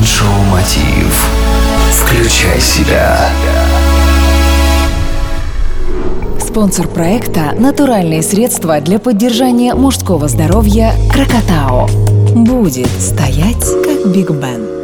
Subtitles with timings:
[0.00, 1.28] Mind Show Мотив.
[1.92, 3.28] Включай себя.
[6.40, 11.86] Спонсор проекта– натуральные средства для поддержания мужского здоровья «Крокотао».
[12.34, 14.79] Будет стоять, как Биг Бен.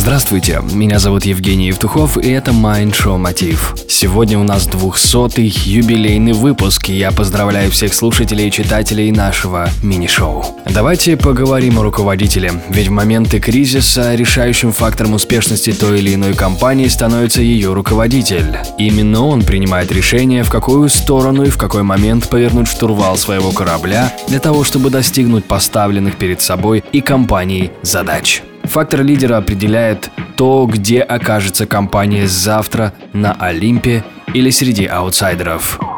[0.00, 3.74] Здравствуйте, меня зовут Евгений Евтухов, и это Mind Show Мотив.
[3.86, 10.09] Сегодня у нас 200-й юбилейный выпуск, и я поздравляю всех слушателей и читателей нашего Mind
[10.09, 10.42] Show.
[10.64, 16.88] Давайте поговорим о руководителе, ведь в моменты кризиса решающим фактором успешности той или иной компании
[16.88, 18.56] становится ее руководитель.
[18.78, 24.14] Именно он принимает решение, в какую сторону и в какой момент повернуть штурвал своего корабля
[24.28, 28.42] для того, чтобы достигнуть поставленных перед собой и компанией задач.
[28.70, 35.89] Фактор лидера определяет то, где окажется компания завтра на Олимпе или среди аутсайдеров.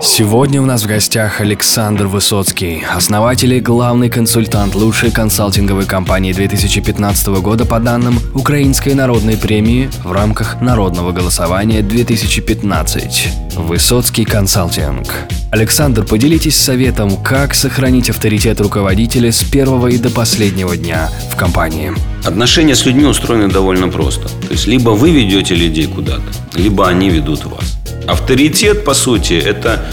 [0.00, 7.26] Сегодня у нас в гостях Александр Высоцкий, основатель и главный консультант лучшей консалтинговой компании 2015
[7.40, 13.28] года по данным Украинской народной премии в рамках народного голосования 2015.
[13.56, 15.08] Высоцкий консалтинг.
[15.50, 21.92] Александр, поделитесь советом, как сохранить авторитет руководителя с первого и до последнего дня в компании.
[22.24, 24.28] Отношения с людьми устроены довольно просто.
[24.28, 26.22] То есть, либо вы ведете людей куда-то,
[26.54, 27.77] либо они ведут вас.
[28.08, 29.84] Авторитет, по сути, это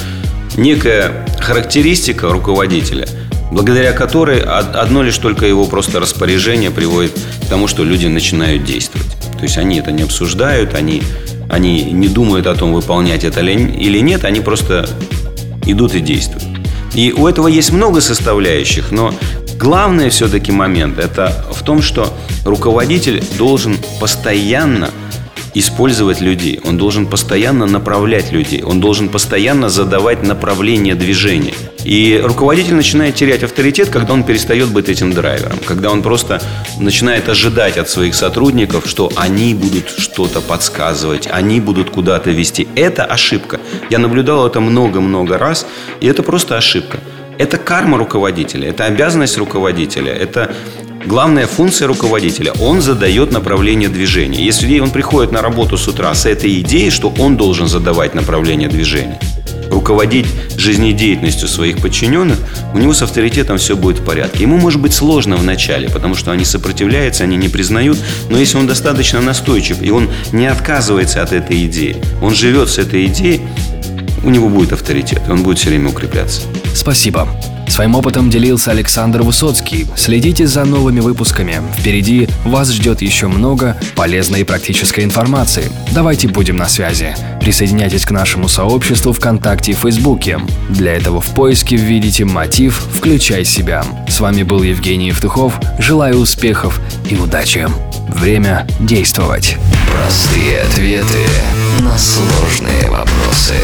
[0.56, 3.06] некая характеристика руководителя,
[3.52, 9.08] благодаря которой одно лишь только его просто распоряжение приводит к тому, что люди начинают действовать.
[9.38, 11.04] То есть они это не обсуждают, они,
[11.50, 14.88] они не думают о том, выполнять это или нет, они просто
[15.66, 16.46] идут и действуют.
[16.94, 19.14] И у этого есть много составляющих, но
[19.60, 22.14] главный все-таки момент это в том, что
[22.46, 24.92] руководитель должен постоянно
[25.56, 31.54] использовать людей, он должен постоянно направлять людей, он должен постоянно задавать направление движения.
[31.86, 36.42] И руководитель начинает терять авторитет, когда он перестает быть этим драйвером, когда он просто
[36.80, 42.68] начинает ожидать от своих сотрудников, что они будут что-то подсказывать, они будут куда-то вести.
[42.76, 43.60] Это ошибка.
[43.90, 45.66] Я наблюдал это много-много раз,
[46.02, 47.00] и это просто ошибка.
[47.38, 50.56] Это карма руководителя, это обязанность руководителя, это
[51.06, 52.52] главная функция руководителя.
[52.60, 54.44] Он задает направление движения.
[54.44, 58.68] Если он приходит на работу с утра с этой идеей, что он должен задавать направление
[58.70, 59.20] движения,
[59.70, 60.28] руководить
[60.58, 62.38] жизнедеятельностью своих подчиненных,
[62.74, 64.44] у него с авторитетом все будет в порядке.
[64.44, 67.98] Ему может быть сложно вначале, потому что они сопротивляются, они не признают,
[68.30, 72.78] но если он достаточно настойчив, и он не отказывается от этой идеи, он живет с
[72.78, 73.42] этой идеей,
[74.24, 76.42] у него будет авторитет, он будет все время укрепляться.
[76.74, 77.28] Спасибо.
[77.76, 79.86] Своим опытом делился Александр Высоцкий.
[79.98, 81.62] Следите за новыми выпусками.
[81.78, 85.70] Впереди вас ждет еще много полезной и практической информации.
[85.92, 87.14] Давайте будем на связи.
[87.42, 90.40] Присоединяйтесь к нашему сообществу ВКонтакте и Фейсбуке.
[90.70, 93.84] Для этого в поиске введите мотив «Включай себя».
[94.08, 95.60] С вами был Евгений Евтухов.
[95.78, 97.68] Желаю успехов и удачи.
[98.08, 99.58] Время действовать.
[99.92, 101.26] Простые ответы
[101.82, 103.56] на сложные вопросы.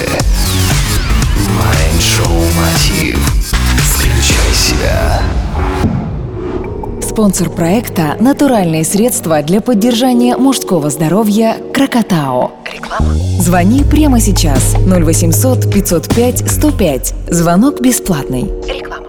[7.12, 12.54] Спонсор проекта– натуральные средства для поддержания мужского здоровья «Крокотао».
[12.74, 13.14] Реклама.
[13.38, 17.14] Звони прямо сейчас 0800 505 105.
[17.28, 18.50] Звонок бесплатный.
[18.66, 19.01] Реклама.